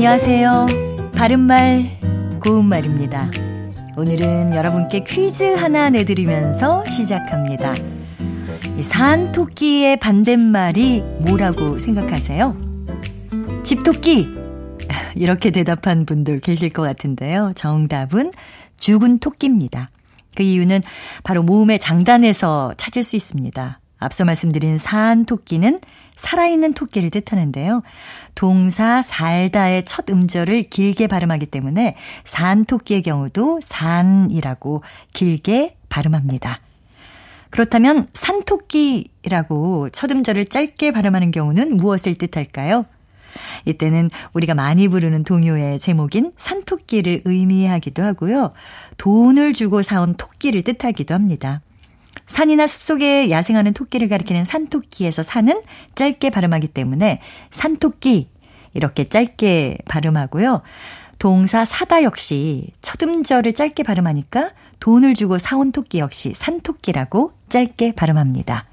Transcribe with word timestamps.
안녕하세요. 0.00 1.10
바른말, 1.14 1.98
고운말입니다. 2.42 3.30
오늘은 3.98 4.54
여러분께 4.54 5.04
퀴즈 5.04 5.44
하나 5.44 5.90
내드리면서 5.90 6.86
시작합니다. 6.86 7.74
이 8.78 8.82
산토끼의 8.82 9.98
반대말이 9.98 11.02
뭐라고 11.20 11.78
생각하세요? 11.78 12.56
집토끼! 13.62 14.26
이렇게 15.16 15.50
대답한 15.50 16.06
분들 16.06 16.40
계실 16.40 16.70
것 16.70 16.80
같은데요. 16.80 17.52
정답은 17.54 18.32
죽은 18.78 19.18
토끼입니다. 19.18 19.90
그 20.34 20.42
이유는 20.42 20.80
바로 21.24 21.42
모음의 21.42 21.78
장단에서 21.78 22.72
찾을 22.78 23.02
수 23.02 23.16
있습니다. 23.16 23.80
앞서 24.00 24.24
말씀드린 24.24 24.78
산 24.78 25.24
토끼는 25.24 25.80
살아있는 26.16 26.74
토끼를 26.74 27.10
뜻하는데요. 27.10 27.82
동사 28.34 29.02
살다의 29.02 29.84
첫 29.84 30.10
음절을 30.10 30.64
길게 30.64 31.06
발음하기 31.06 31.46
때문에 31.46 31.96
산 32.24 32.64
토끼의 32.64 33.02
경우도 33.02 33.60
산이라고 33.62 34.82
길게 35.12 35.76
발음합니다. 35.88 36.60
그렇다면 37.50 38.06
산토끼라고 38.12 39.90
첫 39.90 40.10
음절을 40.10 40.46
짧게 40.46 40.92
발음하는 40.92 41.30
경우는 41.30 41.76
무엇을 41.76 42.14
뜻할까요? 42.14 42.86
이때는 43.64 44.10
우리가 44.32 44.54
많이 44.54 44.88
부르는 44.88 45.24
동요의 45.24 45.78
제목인 45.78 46.32
산토끼를 46.36 47.22
의미하기도 47.24 48.02
하고요. 48.02 48.52
돈을 48.96 49.52
주고 49.52 49.82
사온 49.82 50.14
토끼를 50.14 50.62
뜻하기도 50.62 51.14
합니다. 51.14 51.60
산이나 52.26 52.66
숲속에 52.66 53.30
야생하는 53.30 53.72
토끼를 53.72 54.08
가리키는 54.08 54.44
산토끼에서 54.44 55.22
산은 55.22 55.62
짧게 55.94 56.30
발음하기 56.30 56.68
때문에 56.68 57.20
산토끼 57.50 58.28
이렇게 58.74 59.08
짧게 59.08 59.78
발음하고요. 59.88 60.62
동사 61.18 61.64
사다 61.64 62.02
역시 62.02 62.68
첫 62.80 63.02
음절을 63.02 63.52
짧게 63.52 63.82
발음하니까 63.82 64.52
돈을 64.78 65.14
주고 65.14 65.38
사온 65.38 65.72
토끼 65.72 65.98
역시 65.98 66.32
산토끼라고 66.34 67.32
짧게 67.48 67.92
발음합니다. 67.92 68.69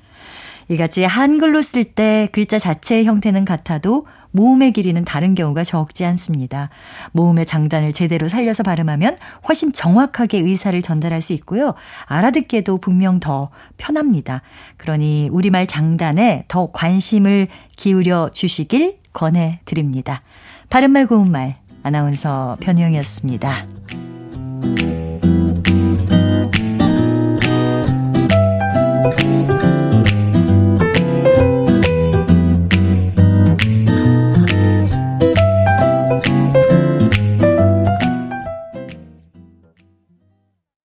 이같이 0.70 1.04
한글로 1.04 1.62
쓸 1.62 1.84
때 1.86 2.28
글자 2.32 2.60
자체의 2.60 3.06
형태는 3.06 3.46
같아도 3.46 4.06
모음의 4.32 4.74
길이는 4.74 5.06
다른 5.06 5.34
경우가 5.36 5.64
적지 5.64 6.06
않습니다. 6.06 6.70
모음의 7.14 7.46
장단을 7.46 7.94
제대로 7.94 8.28
살려서 8.28 8.64
발음하면 8.64 9.18
훨씬 9.48 9.72
정확하게 9.72 10.40
의사를 10.40 10.80
전달할 10.82 11.22
수 11.22 11.34
있고요. 11.34 11.74
알아듣기에도 12.06 12.78
분명 12.78 13.20
더 13.20 13.50
편합니다. 13.78 14.42
그러니 14.78 15.30
우리말 15.32 15.68
장단에 15.68 16.46
더 16.48 16.72
관심을 16.72 17.48
기울여 17.76 18.30
주시길 18.34 18.98
권해 19.14 19.62
드립니다. 19.66 20.22
바른말 20.70 21.08
고운말 21.08 21.56
아나운서 21.84 22.58
변희영이었습니다. 22.60 23.77